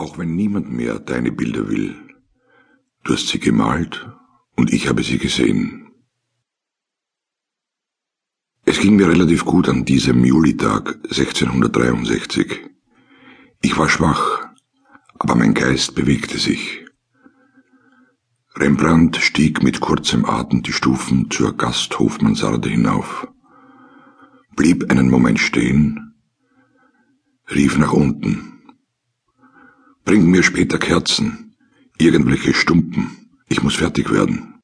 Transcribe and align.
Auch 0.00 0.16
wenn 0.16 0.34
niemand 0.34 0.72
mehr 0.72 0.98
deine 0.98 1.30
Bilder 1.30 1.68
will. 1.68 1.94
Du 3.04 3.12
hast 3.12 3.28
sie 3.28 3.38
gemalt 3.38 4.08
und 4.56 4.72
ich 4.72 4.88
habe 4.88 5.02
sie 5.02 5.18
gesehen. 5.18 5.90
Es 8.64 8.80
ging 8.80 8.96
mir 8.96 9.10
relativ 9.10 9.44
gut 9.44 9.68
an 9.68 9.84
diesem 9.84 10.24
Julitag 10.24 10.94
1663. 11.04 12.70
Ich 13.60 13.76
war 13.76 13.90
schwach, 13.90 14.48
aber 15.18 15.34
mein 15.34 15.52
Geist 15.52 15.94
bewegte 15.94 16.38
sich. 16.38 16.86
Rembrandt 18.56 19.18
stieg 19.18 19.62
mit 19.62 19.80
kurzem 19.80 20.24
Atem 20.24 20.62
die 20.62 20.72
Stufen 20.72 21.30
zur 21.30 21.54
Gasthofmansarde 21.54 22.70
hinauf, 22.70 23.28
blieb 24.56 24.90
einen 24.90 25.10
Moment 25.10 25.40
stehen, 25.40 26.14
rief 27.54 27.76
nach 27.76 27.92
unten. 27.92 28.59
Bring 30.10 30.28
mir 30.28 30.42
später 30.42 30.76
Kerzen, 30.76 31.54
irgendwelche 31.96 32.52
Stumpen, 32.52 33.30
ich 33.48 33.62
muss 33.62 33.76
fertig 33.76 34.10
werden. 34.10 34.60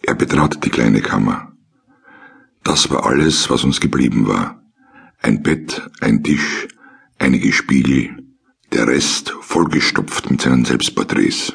Er 0.00 0.14
betrat 0.14 0.64
die 0.64 0.70
kleine 0.70 1.02
Kammer. 1.02 1.52
Das 2.64 2.88
war 2.88 3.04
alles, 3.04 3.50
was 3.50 3.64
uns 3.64 3.80
geblieben 3.80 4.26
war. 4.26 4.62
Ein 5.18 5.42
Bett, 5.42 5.90
ein 6.00 6.24
Tisch, 6.24 6.68
einige 7.18 7.52
Spiegel, 7.52 8.16
der 8.72 8.88
Rest 8.88 9.34
vollgestopft 9.42 10.30
mit 10.30 10.40
seinen 10.40 10.64
Selbstporträts. 10.64 11.52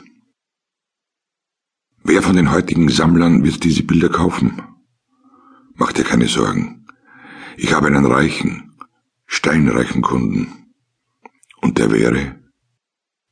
Wer 2.04 2.22
von 2.22 2.36
den 2.36 2.52
heutigen 2.52 2.90
Sammlern 2.90 3.44
wird 3.44 3.64
diese 3.64 3.82
Bilder 3.82 4.10
kaufen? 4.10 4.62
Mach 5.74 5.92
dir 5.92 6.04
keine 6.04 6.28
Sorgen. 6.28 6.86
Ich 7.58 7.74
habe 7.74 7.88
einen 7.88 8.06
reichen, 8.06 8.78
steinreichen 9.26 10.04
Kunden 10.04 10.54
und 10.54 10.67
der 11.78 11.92
wäre 11.92 12.40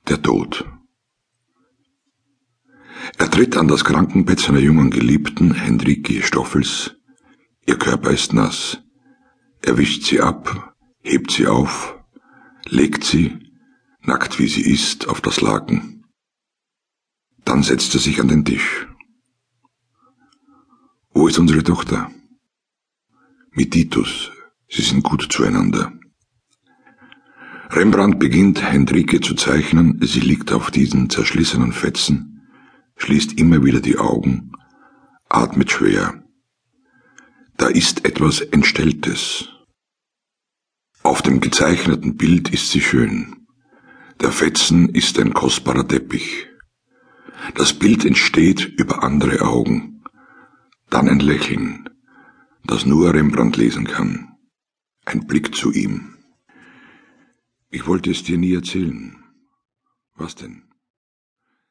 der 0.07 0.21
Tod. 0.21 0.65
Er 3.17 3.29
tritt 3.31 3.57
an 3.57 3.67
das 3.67 3.83
Krankenbett 3.83 4.39
seiner 4.39 4.59
jungen 4.59 4.91
Geliebten, 4.91 5.53
Henrike 5.53 6.21
Stoffels. 6.21 6.95
Ihr 7.65 7.77
Körper 7.77 8.11
ist 8.11 8.33
nass. 8.33 8.79
Er 9.63 9.77
wischt 9.79 10.03
sie 10.03 10.21
ab, 10.21 10.75
hebt 11.01 11.31
sie 11.31 11.47
auf, 11.47 11.99
legt 12.65 13.03
sie, 13.03 13.51
nackt 14.01 14.37
wie 14.37 14.47
sie 14.47 14.61
ist, 14.61 15.07
auf 15.07 15.21
das 15.21 15.41
Laken. 15.41 16.05
Dann 17.45 17.63
setzt 17.63 17.95
er 17.95 17.99
sich 17.99 18.21
an 18.21 18.27
den 18.27 18.45
Tisch. 18.45 18.87
Wo 21.09 21.27
ist 21.27 21.39
unsere 21.39 21.63
Tochter? 21.63 22.11
Mit 23.51 23.71
Titus. 23.71 24.31
Sie 24.69 24.83
sind 24.83 25.03
gut 25.03 25.27
zueinander. 25.31 25.93
Rembrandt 27.75 28.19
beginnt 28.19 28.63
Hendrike 28.63 29.19
zu 29.19 29.35
zeichnen, 29.35 29.99
sie 30.01 30.21
liegt 30.21 30.53
auf 30.53 30.71
diesen 30.71 31.09
zerschlissenen 31.09 31.73
Fetzen, 31.73 32.47
schließt 32.95 33.37
immer 33.37 33.65
wieder 33.65 33.81
die 33.81 33.97
Augen, 33.97 34.53
atmet 35.27 35.71
schwer. 35.71 36.23
Da 37.57 37.67
ist 37.67 38.05
etwas 38.05 38.39
Entstelltes. 38.39 39.49
Auf 41.03 41.21
dem 41.21 41.41
gezeichneten 41.41 42.15
Bild 42.15 42.47
ist 42.53 42.71
sie 42.71 42.79
schön. 42.79 43.45
Der 44.21 44.31
Fetzen 44.31 44.87
ist 44.87 45.19
ein 45.19 45.33
kostbarer 45.33 45.85
Teppich. 45.85 46.47
Das 47.55 47.73
Bild 47.73 48.05
entsteht 48.05 48.65
über 48.65 49.03
andere 49.03 49.41
Augen. 49.41 50.01
Dann 50.89 51.09
ein 51.09 51.19
Lächeln, 51.19 51.89
das 52.63 52.85
nur 52.85 53.13
Rembrandt 53.13 53.57
lesen 53.57 53.83
kann. 53.83 54.29
Ein 55.03 55.27
Blick 55.27 55.53
zu 55.53 55.73
ihm. 55.73 56.14
Ich 57.69 57.87
wollte 57.87 58.11
es 58.11 58.23
dir 58.23 58.37
nie 58.37 58.53
erzählen. 58.53 59.23
Was 60.15 60.35
denn? 60.35 60.74